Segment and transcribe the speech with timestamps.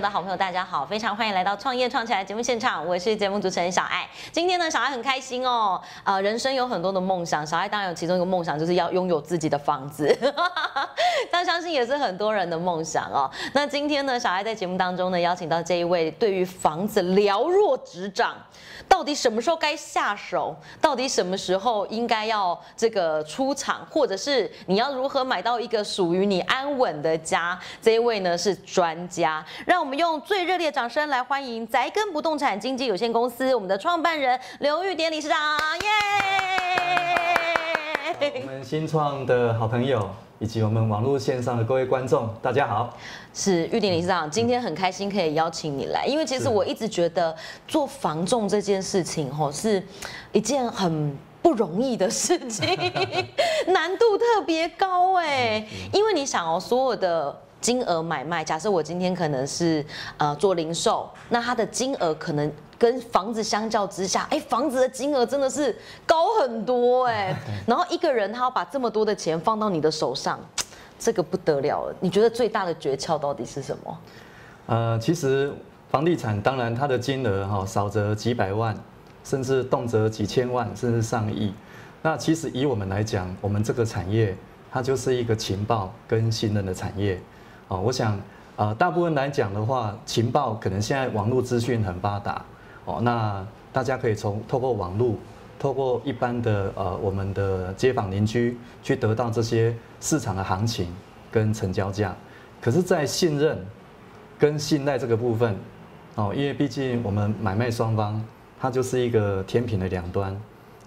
[0.00, 4.08] 的好朋友，大家好，非常欢迎来到创业创起来节目现场，我是节目主持人小爱。
[4.32, 10.16] 今天呢，小爱很开心哦，呃，人生有很多的梦想，小爱当然有其中一个梦想就是要拥有自己的房子，
[11.30, 13.30] 但相信也是很多人的梦想哦。
[13.52, 18.34] 那今天呢，小爱在节目当中呢，邀请到这一位对于房子了若指掌，
[18.90, 29.42] 到底什么时候该下手，到底什么时候应该要这个出场，或者是你要如何买到一个属于你安稳的家，这一位呢是专家。
[29.64, 35.38] 让我们用最热烈的掌声来欢迎宅根不动产经纪有限公司我们的创办人刘玉典理事长，
[35.78, 36.49] 耶！
[38.20, 40.06] 我们新创的好朋友
[40.38, 42.94] 以及我们网络线上的各位观众，大家好。
[43.32, 47.34] 是玉鼎理事长，今天很开心可以邀请你来，因为其实我一直觉得
[47.66, 49.82] 做防重这件事情吼是
[50.32, 51.16] 一件很。
[51.42, 52.68] 不容易的事情，
[53.68, 59.84] 难度特别高哎，因为你想哦，所有的金额买卖，假设我今天可能是
[60.16, 70.40] 呃做零售，那它的金额可能跟房子相较之下，哎，房子的金额真的是高很多哎， 然后一个人他要把这么多的钱放到你的手上，
[70.98, 71.94] 这个不得了了。
[72.00, 73.98] 你觉得最大的诀窍到底是什么？
[74.66, 75.52] 呃，其实
[75.90, 78.74] 房地产当然它的金额哈少则几百万，
[79.22, 81.52] 甚至动辄几千万，甚至上亿。
[82.00, 84.34] 那其实以我们来讲，我们这个产业
[84.72, 87.20] 它就是一个情报跟信任的产业。
[87.70, 88.20] 哦，我想
[88.56, 92.44] 呃大部分来讲的话，情报可能现在网络资讯很发达
[92.84, 95.14] 哦，那大家可以从透过网络。
[95.58, 100.88] 透过一般的呃我们的街坊邻居去得到这些市场的行情
[101.30, 102.16] 跟成交价，
[102.62, 103.58] 可是，在信任
[104.38, 105.54] 跟信赖这个部分，
[106.14, 108.24] 哦，因为毕竟我们买卖双方，
[108.58, 110.34] 它就是一个天平的两端，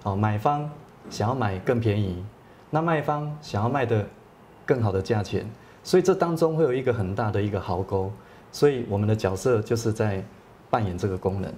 [0.01, 0.67] 哦，买方
[1.07, 2.25] 想要买更便宜，
[2.71, 4.03] 那卖方想要卖的
[4.65, 5.47] 更好的价钱，
[5.83, 8.11] 所以这当中会有一个很大的一个壕沟，
[8.51, 10.23] 所以我们的角色就是在
[10.69, 11.51] 扮演这个功能，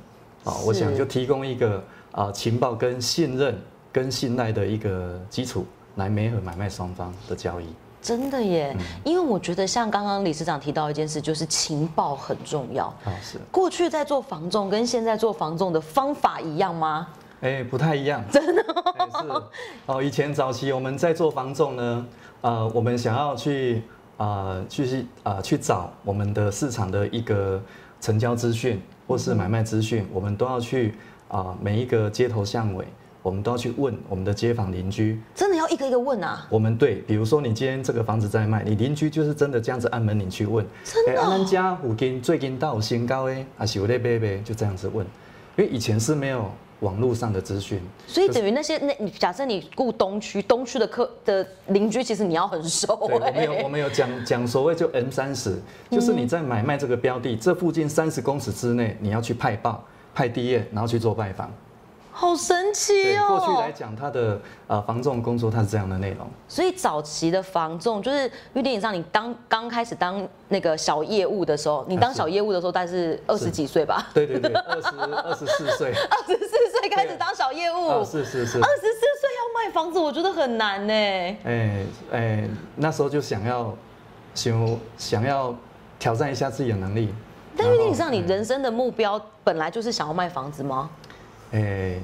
[0.43, 3.55] 啊，我想就提供一个啊情报跟信任
[3.91, 7.65] 跟信赖的一个基础，来媒合买卖双方的交易。
[8.01, 12.85] 真的耶，嗯因为我觉得像刚刚理事长提到一件事，就是情报很重要。
[13.03, 17.07] 啊，是，过去在做房仲跟现在做房仲的方法一样吗？
[17.41, 19.27] 哎，不太一样，真的、是
[19.87, 20.03] 哦。
[20.03, 22.05] 以前早期我们在做房仲呢，
[22.41, 23.81] 呃，我们想要去
[24.17, 27.61] 啊、去啊、去找我们的市场的一个
[27.99, 30.95] 成交资讯或是买卖资讯，我们都要去
[31.27, 32.85] 啊、每一个街头巷尾，
[33.21, 36.45] 我们都要去问我们的街坊邻居，真的要一个一个问啊？
[36.49, 41.15] 我们对，比如说你今天这个房子在卖，你邻居就是真的这样子按门铃去问，真的哦？
[41.15, 45.05] 哎啊咱家附近最近到有新高诶，还是有在买卖，就这样子问，
[45.57, 55.59] 因为以前是没有网络上的资讯，所以等于那些那你假设你顾东区，东区的客的邻居，其实你要很熟对，我们有哎我们有讲讲所谓就 M 三十，
[55.89, 61.51] 就是嗯你在买卖这个标的，这附近三十公尺之内，你要去派报、派地业，然后去做拜访。
[62.17, 63.27] 好神奇对，哦。
[63.27, 66.25] 过去来讲，它的呃防重工作它是这样的内容。
[66.47, 74.07] 所以早期的防重就是玉电影上，你当刚开始当那个小业务的时候，你当小业务的时候大概是二十几岁吧？
[74.13, 80.93] 对对对，二十二十四岁， 二十四岁开始当小业务， 啊二是是二，十四岁要卖房子，我觉得很难呢。
[80.93, 83.75] 哎哎，那时候就想要
[84.33, 85.53] 想想要
[85.99, 87.13] 挑战一下自己的能力。
[87.57, 90.89] 但玉电影上，你人生的目标本来就是想要卖房子吗？
[91.51, 91.99] 诶，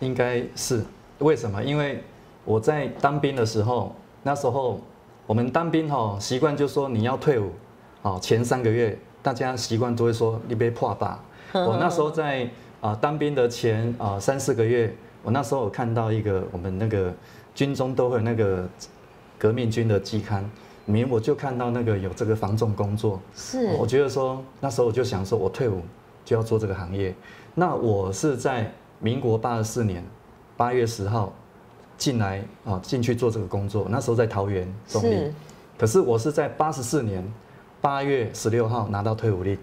[0.00, 0.84] 应该是
[1.18, 1.62] 为什么？
[1.62, 2.02] 因为
[2.44, 4.80] 我在当兵的时候，那时候
[5.26, 7.50] 我们当兵哈、习惯就说你要退伍，
[8.02, 11.22] 哦，前三个月大家习惯都会说你被破吧。
[11.52, 12.48] 我那时候在
[12.80, 17.14] 啊、当兵的前啊、三四个月，我那时候有看到一个我们那个
[17.54, 18.68] 军中都会有那个
[19.38, 20.42] 革命军的季刊，
[20.86, 25.80] 里面我就看到那个有这个防重工作，是我觉得说那时候我就想说，我退伍
[26.24, 27.14] 就要做这个行业。
[27.54, 30.04] 那我是在民国八十四年
[30.56, 31.32] 八月十号
[31.98, 33.86] 进来啊，进去做这个工作。
[33.88, 35.32] 那时候在桃园中立，
[35.78, 37.24] 可是我是在八十四年
[37.80, 39.58] 八月十六号拿到退伍令，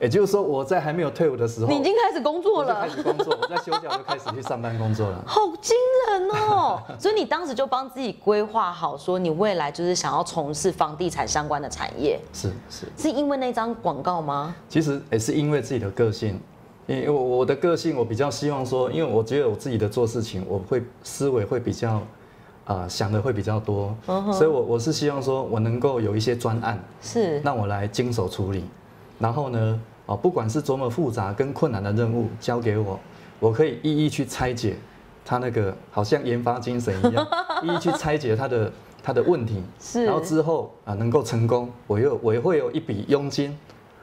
[0.00, 2.88] 也就是说我在还没有退伍的时候，你已经开始工作了开。
[2.88, 5.22] 始工作，我在休假就开始去上班工作了。
[5.28, 5.76] 好惊
[6.08, 6.80] 人哦！
[6.98, 12.86] 所以你当时就帮自己规划好，说你未来就是想要从事房地产相关的产业，是是。
[12.96, 14.54] 是因为那张广告吗？
[14.70, 16.40] 其实也是因为自己的个性，
[16.86, 22.00] 因为我我的个性，我比较希望说，因为我觉得我自己的做事情，我会思维会比较，
[22.64, 23.94] 啊、想的会比较多，
[24.32, 28.64] 所以我我是希望说我能够有一些专案，是让我来经手处理，
[29.18, 32.98] 然后呢，哦，不管是多么复杂跟困难的任务交给我，
[33.38, 34.76] 我可以一一去拆解
[35.24, 37.24] 他那个好像研发精神一样，
[37.62, 38.72] 一一去拆解他的
[39.04, 43.56] 他的问题， 是然后之后啊能够成功，我又我也会有一笔佣金，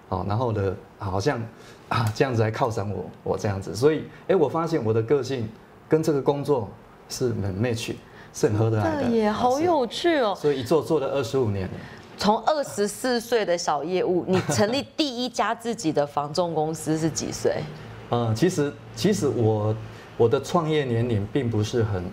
[0.07, 1.41] 哦，然后呢，好像
[1.89, 5.49] 啊这样子来犒赏我，我这样子，所以哎，我发现我的个性
[5.89, 6.69] 跟这个工作
[7.09, 7.93] 是很 match，
[8.33, 10.33] 是很合得来的，也好有趣哦。
[10.33, 11.69] 所以一做做了二十五年。
[12.17, 17.61] 从二十四岁的小业务，你成立第一家自己的房仲公司是几岁？
[18.09, 19.75] 嗯， 其实其实我
[20.17, 22.03] 我的创业年龄并不是很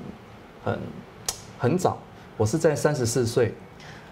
[0.62, 0.78] 很
[1.58, 1.98] 很早，
[2.36, 3.54] 我是在三十四岁，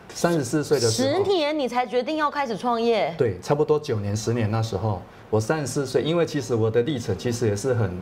[0.09, 3.15] 三十四岁的时候，十年你才决定要开始创业？
[3.19, 7.99] 对，差不多九年十年那时候，我三十四岁，因为其实我的历程其实也是很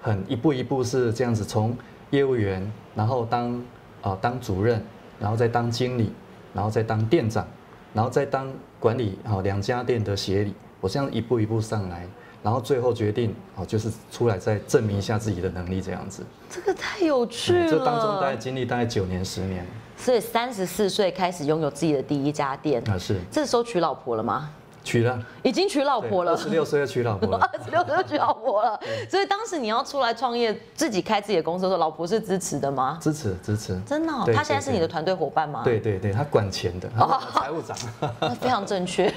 [0.00, 1.76] 很一步一步是这样子，从
[2.10, 3.64] 业务员，然后当
[4.00, 4.82] 啊当主任，
[5.20, 6.12] 然后再当经理。
[6.54, 7.46] 然后再当店长，
[7.92, 12.06] 然后再当管理好两家店的协理，我这样一步一步上来，
[12.42, 16.24] 然后最后决定哦，就是出来再证明一下自己的能力这样子。
[16.48, 17.68] 这个太有趣了。
[17.68, 19.66] 这当中大概经历大概九年十年。
[19.96, 23.20] 所以三十四岁开始拥有自己的第一家店啊，是。
[23.30, 24.50] 这时候娶老婆了吗？
[24.84, 26.32] 娶了，已经娶老婆了。
[26.32, 27.38] 二十六岁就娶老婆了。
[27.52, 28.78] 二十六岁就娶老婆了。
[29.10, 32.98] 所以当时你要出来创业，自己开自己的公司的时候，老婆是支持的吗？
[33.00, 33.80] 支持，支持。
[33.86, 35.62] 真的，他现在是你的团队伙伴吗？
[35.64, 36.88] 对对对，他管钱的，
[37.32, 37.74] 财务长。
[38.40, 39.10] 非常正确，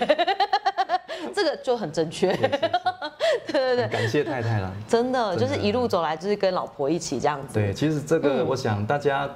[1.36, 2.32] 这个就很正确。
[3.48, 4.72] 对对对，感谢太太了。
[4.88, 7.56] 真的，就是一路走来，就是跟老婆一起这样子。
[7.56, 9.30] 对，其实这个，我想大家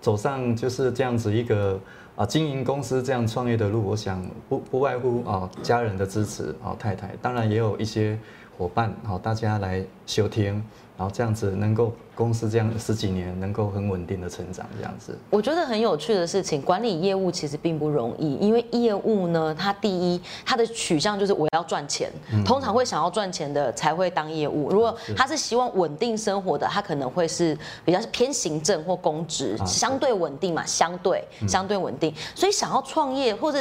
[0.00, 1.78] 走上就是这样子一个。
[2.18, 8.18] 啊，经营公司这样创业的路，我想不不外乎啊家人的支持啊，太太，当然也有一些
[8.58, 10.62] 伙伴，好大家来休听。
[10.98, 15.16] 然后这样子能够公司这样十几年能够很稳定的成长，这样子。
[15.30, 22.10] 我觉得很有趣的事情，管理业务其实并不容易，因为业务呢，它第一它的取向就是我要赚钱，
[22.44, 24.70] 通常会想要赚钱的才会当业务。
[24.70, 32.12] 如果他是希望稳定生活的，他可能会是比较偏行政或公职，相对稳定嘛，相对相对稳定。
[32.34, 33.60] 所以想要创业或者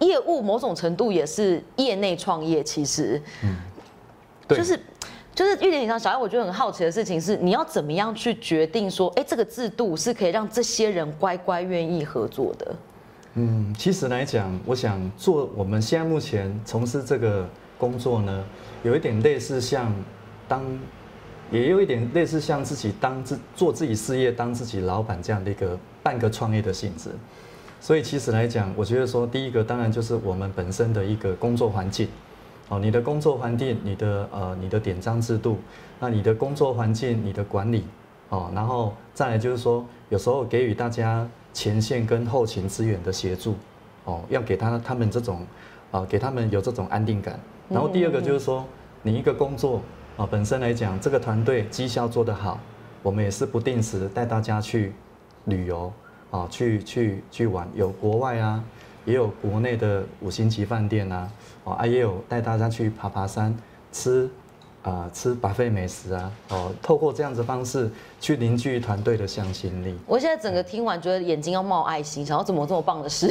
[0.00, 3.22] 业务，某种程度也是业内创业，其实，
[4.48, 4.78] 嗯，就是。
[5.34, 12.74] 就是玉点以上小爱，我觉得很好奇的事情是，你要怎么样去决定说，哎，这个制度是可以让这些人乖乖愿意合作的？
[13.34, 17.46] 嗯，其实来讲，我想做我们现在目前从事这个
[17.76, 18.42] 工作呢，
[18.82, 19.94] 有一点类似像
[20.48, 20.64] 当，
[21.50, 27.10] 也有一点类似像自己当自做自己事业、当自己老板这样的一个半个创业的性质。
[27.78, 32.08] 所以其实来讲，我觉得说，第一个当然就是我们本身的一个工作环境。
[32.68, 35.58] 哦，你的工作环境，你的呃，你的典章制度，
[36.00, 37.84] 那你的工作环境，你的管理，
[38.28, 43.54] 哦，然后再来就是说，有时候给予大家前线跟后勤资源的协助，
[44.04, 45.46] 哦，要给他他们这种，
[45.92, 47.38] 啊，给他们有这种安定感。
[47.68, 48.64] 然后第二个就是说，
[49.02, 49.80] 你一个工作
[50.16, 52.58] 啊本身来讲，这个团队绩效做得好，
[53.00, 54.92] 我们也是不定时带大家去
[55.44, 55.92] 旅游，
[56.32, 58.64] 啊，去去去玩，有国外啊。
[59.06, 61.30] 也有国内的五星级饭店啊，
[61.64, 63.56] 哦啊也有带大家去爬爬山，
[63.92, 64.28] 吃
[64.82, 67.88] 啊吃巴菲美食啊，哦透过这样子方式
[68.20, 69.96] 去凝聚团队的向心力。
[70.06, 73.28] 我现在整个听完觉得眼睛要冒爱心，想要怎么这么棒的事，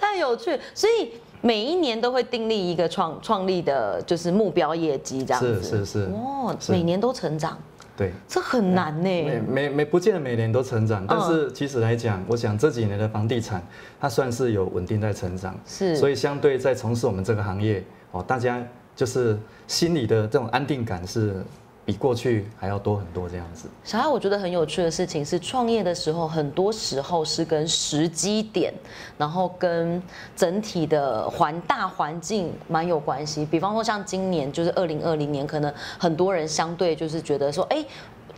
[0.00, 0.58] 太有趣。
[0.74, 7.56] 所以每一年都会订立一个创创立的就是目标业绩这样子，是是是，哦，每年都成长。
[7.96, 9.02] 对，这很难呢。
[9.02, 13.62] 每每每不见得每年都成长，但是其实来讲，我想这几年的房地产，
[14.00, 15.54] 它算是有稳定在成长。
[15.66, 18.62] 是，所以相对在从事我们这个行业，哦，大家
[18.96, 21.44] 就是心里的这种安定感是
[21.84, 23.68] 比过去还要多很多这样子。
[23.82, 28.72] 小艾，我觉得很有趣的事情是，创业的时候，很多时候是跟时机点，
[29.18, 30.00] 然后跟
[30.36, 33.44] 整体的环大环境蛮有关系。
[33.44, 37.84] 比方说，像今年就是二零二零年，可能很多人相对就是觉得说，哎，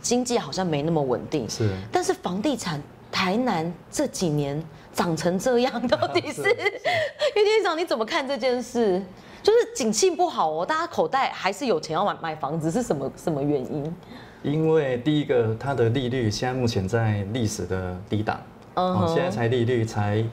[0.01, 1.47] 经济好像没那么稳定。
[1.47, 1.69] 是。
[1.91, 4.59] 但是房地产台南这几年
[4.91, 6.41] 涨成这样， 到底是？
[7.35, 8.99] 岳店长，你怎么看这件事？
[9.45, 13.95] 就是景气不好哦，大家口袋还是有钱要买买房子，是什么什么原因？
[14.41, 18.41] 因为第一个，它的利率现在目前在历史的低档，
[18.73, 20.25] 嗯，现在才利率才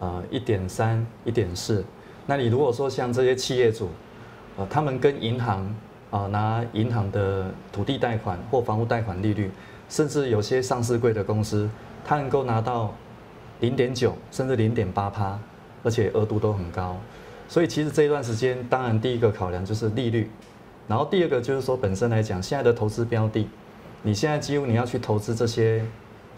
[0.00, 1.84] 呃一点三、一点四。
[2.26, 3.90] 那你如果说像这些企业主，
[4.56, 5.72] 呃，他们跟银行
[6.10, 9.52] 啊拿银行的土地贷款或房屋贷款利率，
[9.88, 11.70] 甚至有些上市贵的公司，
[12.04, 12.92] 它能够拿到
[13.60, 15.38] 零点九甚至零点八趴，
[15.84, 16.96] 而且额度都很高。
[17.48, 20.30] 所以其实这一段时间，当然第一个考量就是利率，
[20.86, 23.48] 然后第二个就是说本身来讲，现在的投资标的，
[24.02, 25.82] 你现在几乎你要去投资这些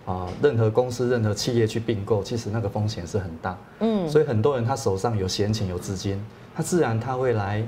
[0.06, 3.58] 啊，任何公司、任何企业去并购，其实那个风险是很大。
[3.80, 6.24] 嗯，所以很多人他手上有闲钱、有资金，
[6.54, 7.62] 他自然他会来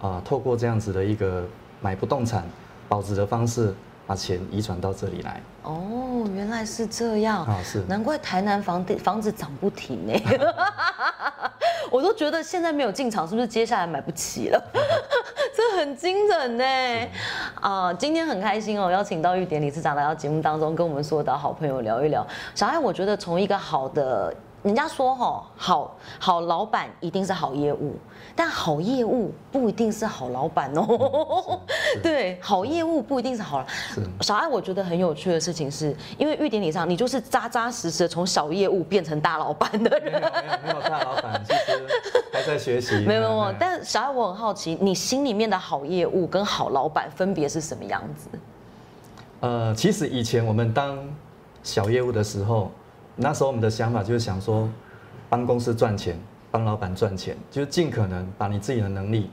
[0.00, 1.44] 啊，透过这样子的一个
[1.80, 2.48] 买不动产
[2.88, 3.74] 保值的方式。
[4.06, 10.12] 把钱遗传到这里来哦，原来是这样啊，是难怪台南房地房子涨不停呢。
[11.90, 14.62] 我都觉得现在没有进场，是不是接下来买不起了？
[15.54, 17.08] 这很惊人呢。
[17.60, 22.26] 啊，今天很开心哦，邀请到玉典理事长来到节目当中，跟我们所有的好朋友聊一聊。
[22.54, 24.32] 小艾，我觉得从一个好的。
[24.66, 27.94] 人家说哈，好好老板一定是好业务，
[28.34, 31.60] 但好业务不一定是好老板哦。
[32.02, 33.64] 对，好业务不一定是好。
[34.22, 40.20] 小艾，我觉得很有趣的事情是，因为玉典礼上你就是扎扎实实的从小业务变成大老板的人。
[40.64, 41.86] 没有大老板，其实
[42.32, 42.96] 还在学习。
[43.04, 48.28] 没有没有，但小爱我很好奇，你心里面的好业务跟好老板分别是什么样子？
[49.38, 50.98] 呃，其实以前我们当
[51.62, 52.72] 小业务的时候。
[53.16, 54.68] 那时候我们的想法就是想说，
[55.28, 56.18] 帮公司赚钱，
[56.50, 59.30] 帮老板赚钱，就是尽可能把你自己的能力，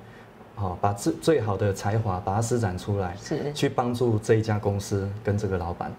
[0.56, 5.92] 好，把最最好的才华把它施展出来，是去帮助这一家公司跟这个老板。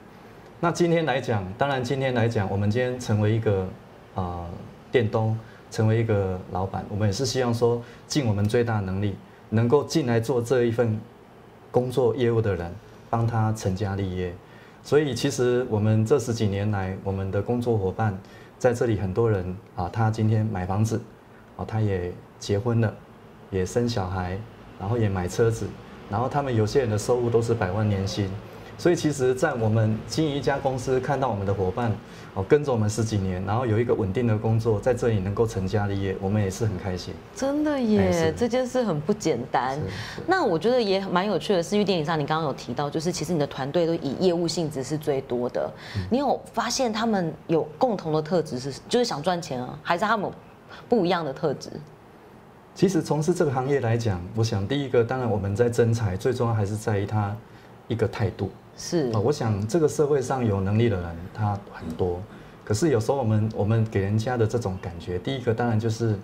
[0.60, 3.68] 那今天来讲，当然今天来讲，我们今天成为一个
[4.14, 4.46] 啊
[4.90, 5.38] 店东，
[5.70, 9.14] 成为一个老板，我们也是希望说，尽我们最大能力，
[9.50, 10.98] 能够进来做这一份
[11.70, 12.72] 工作业务的人，
[13.10, 14.32] 帮他成家立业。
[14.84, 18.16] 所以其实我们这十几年来，我们的工作伙伴
[18.58, 21.00] 在这里很多人啊，他今天买房子，
[21.56, 22.94] 哦，他也结婚了，
[23.50, 24.38] 也生小孩，
[24.78, 25.66] 然后也买车子，
[26.10, 28.30] 然后他们有些人的收入都是百万年薪。
[28.76, 31.92] 所以其实，在我们经营一家公司，看到我们的伙伴
[32.34, 37.14] 哦跟着我们十几年，然后有一个稳定的工作，在这里能够成家立业，我们也是很开心。
[37.36, 39.78] 真的耶，这件事很不简单。
[40.26, 45.72] 那我觉得也蛮有趣的是，因为电影上你刚刚有提到，就是其实你的团队都以业务性质是最多的。
[46.10, 50.28] 你有发现他们有共同的特质是，就是想赚钱啊，还是他们
[50.88, 51.70] 不一样的特质？
[52.74, 57.34] 其实从事这个行业来讲，我想第一个，当然我们在征才，最重要还是在于他
[57.86, 58.50] 一个态度。
[58.76, 59.10] 是。
[59.12, 62.20] 啊，我想这个社会上有能力的人他很多，
[62.64, 66.16] 可是有时候我们我们给人家的这种感觉，第一个当然就是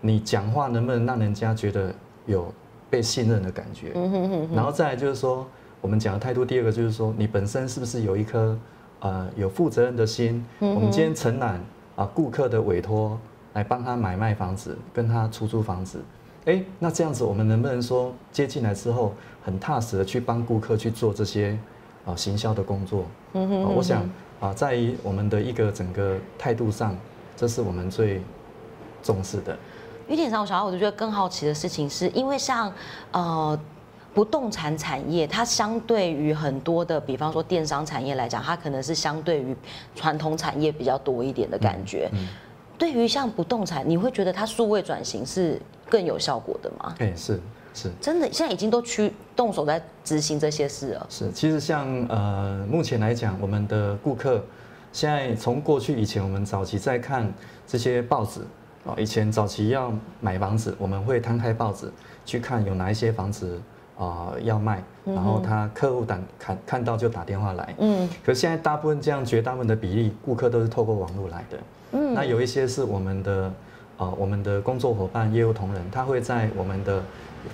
[0.00, 1.94] 你讲话能不能让人家觉得
[2.26, 2.52] 有
[2.88, 3.92] 被信任的感觉，
[4.54, 5.46] 然后再来就是说
[5.80, 8.56] 我们讲的态度，第二个就是说你本身是不是有一颗
[9.00, 11.60] 呃有负责任的心，我们今天承揽
[11.96, 13.18] 啊顾客的委托
[13.54, 16.00] 来帮他买卖房子，跟他出租房子，
[16.44, 21.58] 哎，那这样子我们能不能说接进来之后很踏实的去帮顾客去做这些？
[22.06, 24.08] 啊，行销的工作，嗯哼，我想
[24.40, 26.96] 啊，在于我们的一个整个态度上，
[27.36, 28.22] 这是我们最
[29.02, 29.58] 重视的。
[30.08, 32.72] 有点上，我想要，我就觉得更好奇的事情是，因为像
[33.10, 33.58] 呃
[34.14, 39.56] 不动产产业，它相对于很多的，比方说电商产业来讲，它可能是相对于
[39.96, 42.08] 传统产业比较多一点的感觉。
[42.78, 45.60] 对于像不动产，你会觉得它数位转型是
[45.90, 46.94] 更有效果的吗？
[47.00, 47.40] 哎，是。
[47.76, 51.06] 是真的，现在已经都去动手在执行这些事了。
[51.10, 54.42] 是，其实像呃，目前来讲，我们的顾客
[54.92, 57.30] 现在从过去以前，我们早期在看
[57.66, 58.40] 这些报纸
[58.84, 59.92] 哦，以前早期要
[60.22, 61.92] 买房子，我们会摊开报纸
[62.24, 63.60] 去看有哪一些房子
[63.98, 67.74] 啊要卖，然后他客户打看看到就打电话来。
[67.78, 68.08] 嗯。
[68.24, 71.58] 可现在大部分这样绝大部分的比例，顾客都是透过网络来的。
[71.92, 72.14] 嗯。
[72.14, 73.52] 那有一些是我们的
[73.98, 77.02] 啊，我们的工作伙伴、业务同仁，他会在我们的。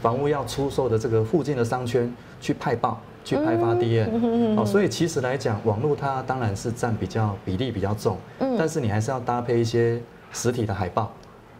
[0.01, 8.17] 房屋要出售的这个附近的商圈去派报，去派发 D N， 哦，所以其实来讲，网络它当然是占比较比例比较重，
[8.59, 10.01] 但是你还是要搭配一些
[10.33, 11.13] 实体的海报。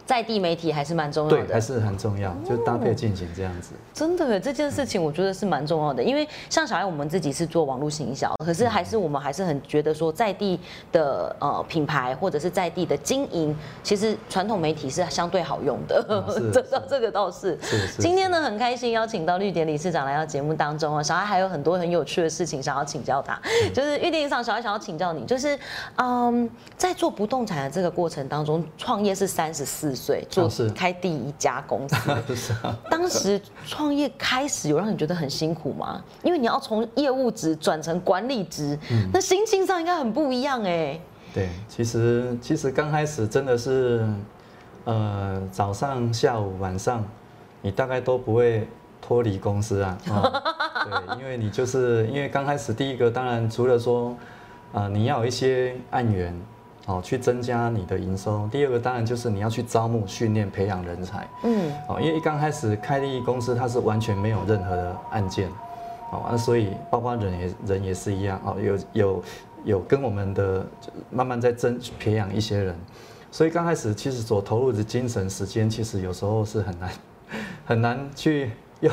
[0.05, 3.71] 在地媒体还是蛮重要的，对，还是很重要，就搭配进行这样子。
[3.95, 10.59] 真的，这件事情我觉得是蛮重要的，因为像小爱我们自己是做网络行销，可是还是我们还是很觉得说在地
[10.91, 16.05] 的呃品牌或者是在地的经营，其实传统媒体是相对好用的。
[16.53, 17.59] 这倒这个倒是。
[17.99, 23.41] 今天呢很开心邀请到绿点理事长来到节目当中啊，小爱还有很多很有趣的事情想要请教他，
[23.73, 25.57] 就是绿点上小爱想要请教你，就是
[25.97, 29.92] 嗯在做不动产的这个过程当中，创业是三十四。
[29.95, 32.55] 岁做开第一家公司，
[32.91, 36.03] 当时创业开始有让你觉得很辛苦吗？
[36.23, 38.79] 因为你要从业务职转成管理职，
[39.13, 41.01] 那心情上应该很不一样哎。
[41.35, 44.07] 对，其实其实刚开始真的是，
[44.85, 47.05] 呃，早上、下午、晚上，
[47.63, 48.69] 你大概都不会
[49.01, 49.97] 脱离公司啊。
[50.05, 54.15] 对，因为你就是因为刚开始第一个，当然除了说，
[54.73, 56.39] 呃，你要有一些案源。
[56.87, 58.49] 哦，去增加你的营收。
[58.51, 61.29] 第二个当然就是你要去招募、训练、培养人才。
[61.45, 65.49] 嗯，哦，因为一刚开始开立公司，它是完全没有任何的案件，
[66.11, 69.23] 哦，那所以包括人也人也是一样，哦，有有
[69.65, 70.67] 有跟我们的
[71.09, 72.77] 慢慢在增培养一些人，
[73.31, 76.91] 所以刚开始其实所投入的精神、时间，其实有时候是很难
[77.65, 78.93] 很难去用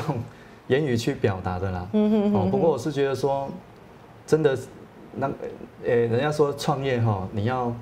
[0.68, 1.88] 言语去表达的啦。
[1.92, 3.48] 嗯哼哦，不过我是觉得说，
[4.24, 4.56] 真的。
[5.14, 5.30] 那，
[5.84, 7.74] 呃，人家说创业哈，你要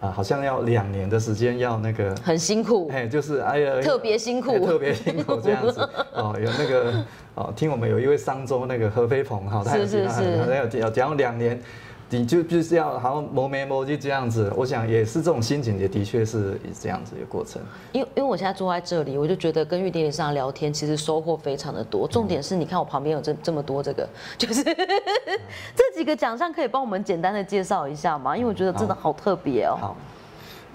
[0.00, 4.52] 啊，好像要两年的时间要那个，很辛苦，哎，就是哎呀，特别辛苦。
[4.52, 5.80] 哎特别辛苦这样子。
[6.14, 7.04] 哦，有那个
[7.34, 11.60] 哦，听我们有一位商周那个何飞鹏哈，他有是他有有讲两年。
[12.08, 17.60] 你就就是要好像磨没磨就这样子，我想也是这种心情，也的确是这样子一个过程。
[17.90, 22.06] 因为因为我现在坐在这里，我就觉得跟玉典理事长聊天，其实收获非常的多。
[22.06, 24.08] 重点是，你看我旁边有这这么多这个，
[24.38, 28.36] 就是这几个奖项，可以帮我们简单的介绍一下吗？
[28.36, 29.76] 因为我觉得真的好特别哦。
[29.80, 29.96] 好，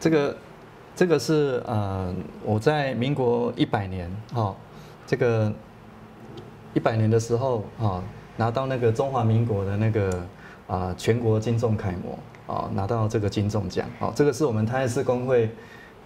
[0.02, 0.38] 这个
[0.94, 4.54] 这个是呃，我在民国一百年哈，
[5.08, 5.50] 这个
[6.74, 8.04] 一百年的时候啊，
[8.36, 10.22] 拿到那个中华民国的那个。
[10.72, 15.50] 啊，全国金钟楷模啊，拿到这个金钟奖啊，这个是我们台式工会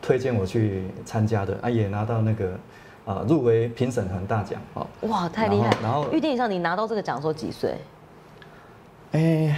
[0.01, 2.59] 推荐我去参加的啊，也拿到那个
[3.05, 4.87] 啊入围评审团大奖啊。
[5.01, 5.69] 哇，太厉害！
[5.83, 7.77] 然后玉电影上你拿到这个奖时候几岁？
[9.11, 9.55] 哎。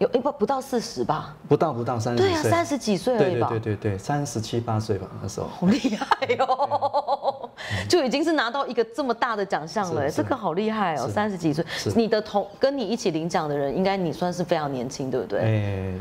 [0.00, 1.36] 有哎不不到四十吧？
[1.46, 2.22] 不到不到三十。
[2.22, 3.48] 对啊，三十几岁而已吧。
[3.50, 5.46] 对对对对三十七八岁吧那时候。
[5.48, 6.06] 好厉害
[6.38, 7.39] 哦！
[7.88, 11.08] 就已经是拿到一个这么大的奖项了，这个好厉害哦！
[11.08, 11.64] 三十几岁，
[11.94, 15.40] 你的同跟你一起领奖的人，应该你算是非常年轻，对不对？
[15.40, 15.94] 哎，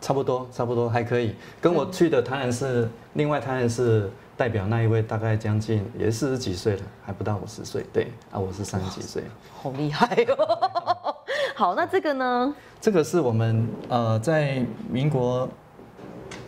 [0.00, 1.34] 差不多差不多还可以。
[1.60, 7.84] 跟我去的当然是另外当然是代表那一位，大概将近也四十几岁了，还不到五十岁。
[7.92, 9.22] 对啊，我是三十几岁。
[9.60, 11.14] 好厉害哦！
[11.56, 12.54] 好，那这个呢？
[12.80, 15.48] 这个是我们呃，在民国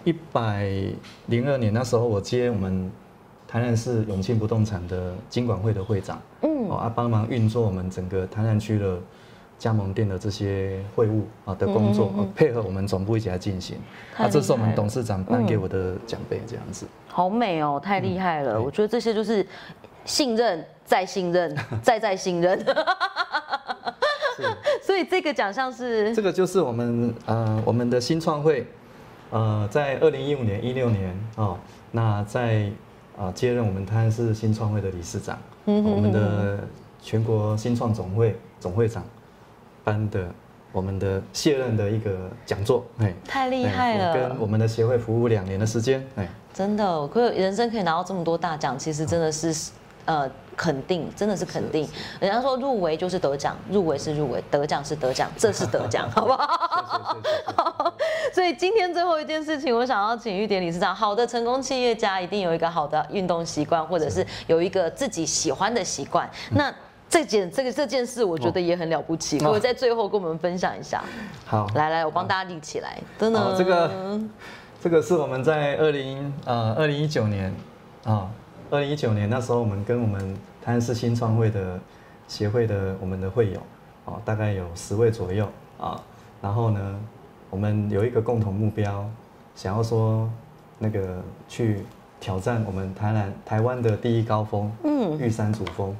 [0.05, 0.71] 一百
[1.27, 2.89] 零二年那时候，我接我们
[3.51, 8.97] 台南市永庆不动产的经管会的会长，嗯，哦啊，帮忙运作我们整个台南区的
[9.59, 13.77] 加盟店的这些会务啊的工作，配合我们总部一起来进行。
[14.17, 16.87] 啊，这是我们董事长颁给我的奖杯，这样子。
[17.09, 18.63] 好美哦，太厉害了！
[18.63, 19.45] 我觉得这些就是
[20.05, 21.53] 信任再信任
[21.83, 22.65] 再再信任。
[24.81, 28.65] 所以这个奖项是这个就是我们呃我们的新创会，
[29.31, 31.59] 呃在二零一五年一六年哦，
[31.91, 32.71] 那在
[33.21, 36.59] 啊接任我们泰安市新创会的理事长，我们的
[37.03, 39.05] 全国新创总会总会长
[39.85, 40.27] 颁的
[40.73, 49.71] 我们的卸任的一个讲座，哎，太厉害了，跟我们的协会服务两年的时间，哎，真的，可人生可以拿到这么多大奖，其实真的是。
[50.07, 51.89] 呃，肯定真的是肯定。
[52.21, 57.95] 人家说入围就是得奖，入围是入围，得奖是得奖，这是得奖， 好不好？
[58.33, 60.95] 所以今天最后一件事情，我想要请玉典理事长。
[60.95, 66.29] 好的成功企业家一定有一个好的运动习惯，或者是有一个自己喜欢的习惯。
[66.51, 66.73] 那
[67.09, 69.45] 这件这个这件事，我觉得也很了不起。
[69.45, 71.03] 我在最后跟我们分享一下。
[71.47, 72.99] 好，来来，我帮大家立起来。
[73.19, 74.21] 真的，这个
[74.83, 77.55] 这个是我们在二零呃二零一九年
[78.05, 78.29] 啊。
[78.71, 80.21] 二零一九年那时候，我们跟我们
[80.63, 81.79] 台南市新创会的
[82.29, 83.61] 协会的我们的会友，
[84.05, 86.01] 哦，大概有十位左右啊。
[86.41, 87.01] 然后呢，
[87.51, 89.05] 我们有一个共同目标，
[89.57, 90.31] 想要说
[90.79, 91.85] 那个去
[92.21, 95.97] 挑战我们台南台湾的第一高峰，嗯，玉山主峰，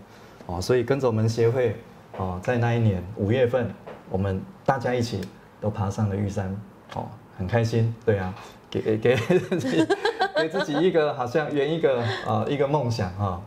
[0.47, 1.75] 哦，所以跟着我们协会，
[2.19, 3.69] 哦，在那一年五月份，
[4.09, 5.21] 我们大家一起
[5.61, 6.57] 都爬上了玉山，
[6.95, 8.33] 哦，很开心，对啊，
[8.71, 9.19] 给给。
[10.43, 13.41] 给自己一个好像圆一个呃一个梦想哈，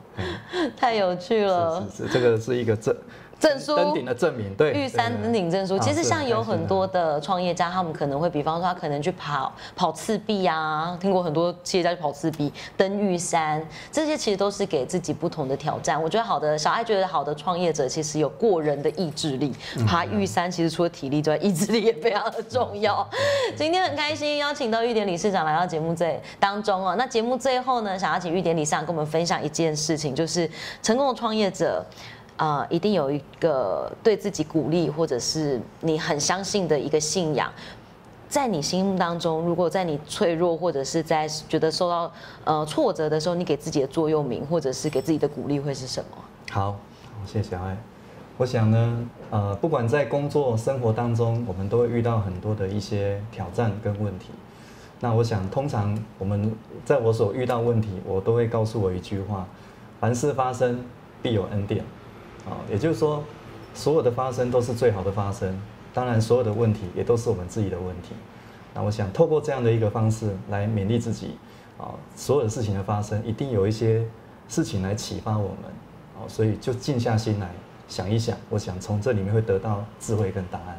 [0.77, 2.95] 太有趣了，是是是，这个是一个这。
[3.39, 4.74] 证书登顶的证明，对。
[4.74, 5.78] 玉山登顶证书。
[5.78, 14.63] 其实像有很多的创业家，他们可能会，比方说他可能去跑跑赤壁啊，听过很多企业家去跑赤壁、登玉山，这些其实都是。
[14.74, 16.02] 给自己不同的挑战。
[16.02, 19.54] 我觉得好的小爱觉得好的创业者其实有过人的意志力，
[19.86, 23.08] 爬玉山其实除了体力之外，意志力也非常的重要。
[23.56, 26.96] 今天很开心邀请到玉典理事长来到节目最当中哦。
[26.98, 30.50] 那节目最后呢，想要请玉典理事长跟我们分享一件事情，就是
[30.82, 31.86] 成功的创业者。
[32.38, 37.52] 啊，一定有一个对自己鼓励，或者是你很相信的一个信仰，
[38.28, 42.12] 在你心目当中，如果在你脆弱或者是在觉得受到
[42.43, 46.17] 呃挫折的时候，你给自己的座右铭，或者是给自己的鼓励会是什么？
[46.52, 46.76] 好，
[47.26, 47.78] 谢谢小爱。
[48.36, 54.30] 我想呢，呃，不管在工作生活当中，我们都会遇到很多的一些挑战跟问题。
[55.00, 56.52] 那我想，通常我们
[56.84, 59.46] 在我所遇到问题，我都会告诉我一句话：
[60.00, 60.84] 凡事发生，
[61.22, 61.86] 必有恩典。
[62.45, 63.23] 啊，也就是说，
[63.73, 65.58] 所有的发生都是最好的发生。
[65.93, 68.13] 当然，所有的问题也都是我们自己的问题。
[68.73, 71.38] 那我想透过这样的一个方式来勉励自己，
[71.77, 74.03] 啊，所有的事情的发生一定有一些
[74.47, 75.71] 事情来启发我们。
[76.15, 77.49] 啊，所以就静下心来
[77.88, 80.77] 想一想，我想从这里面会得到智慧跟答案。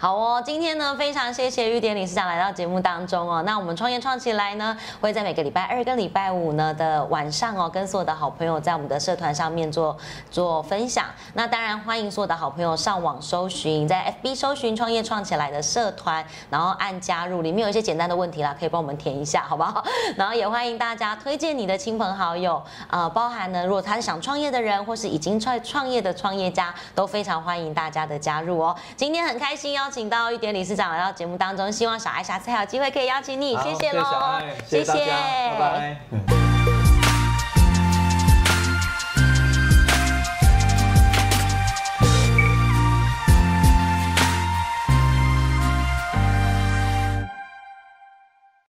[0.00, 3.42] 好哦，今天呢非常谢谢玉典理事长来到节目当中哦。
[3.42, 9.94] 那我们创业创起来呢，会在每个礼拜二跟礼拜五呢的晚上哦，跟所有的好朋友在我们的社团上面做
[10.30, 11.04] 做分享。
[11.34, 19.84] 那当然欢迎所有的好朋友上网搜寻，在 FB 搜寻创业创起来的社团，然后按加入，里面有一些简单的问题啦，可以帮我们填一下，好不好？
[20.16, 28.74] 然后也欢迎大家推荐你的亲朋好友，呃，包含呢，如果他是想创业的人，或是已经创创业的创业家，都非常欢迎大家的加入哦。
[28.96, 36.59] 今天很开心哦邀请到玉典理事长来到节目当中，希望小爱下次还有机会可以邀请你，谢谢喽，谢谢，拜拜。